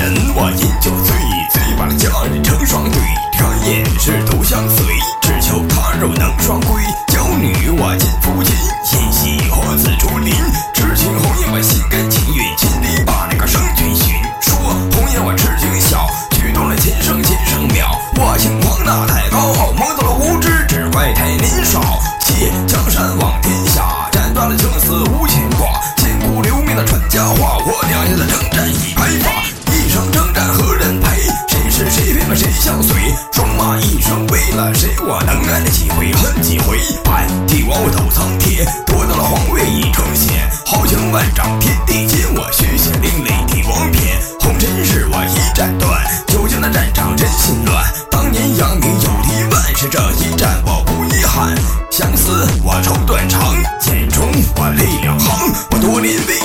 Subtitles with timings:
[0.00, 1.14] 人，我饮酒醉，
[1.52, 2.98] 醉把佳人成双对，
[3.36, 4.86] 转眼是独相随，
[5.20, 6.82] 只求他日能双归。
[7.08, 10.32] 娇女我尽抚琴，心系何自竹林？
[10.72, 14.16] 痴情红颜我心甘情愿，千里把那个圣君寻。
[14.40, 18.00] 说红颜我痴情笑，举动了琴声琴声妙。
[18.16, 22.00] 我轻狂那太高傲，摸到了无知，只怪太年少。
[22.24, 25.78] 借江山望天下，斩断了情丝无牵挂。
[25.96, 27.99] 千古留名的传佳话，我两
[32.34, 32.96] 谁相随？
[33.32, 34.88] 双马一生为了谁？
[35.00, 36.78] 我能爱几回，恨几回？
[37.04, 40.48] 盘帝王我斗苍天，夺得了皇位已成仙。
[40.66, 44.18] 豪情万丈天地间，我血血凌厉帝王篇。
[44.40, 47.84] 红尘事我一斩断，九江的战场人心乱。
[48.10, 51.54] 当年扬名有立万，是这一战我不遗憾。
[51.90, 56.39] 相思我愁断肠，剑中我泪两行，我多年未。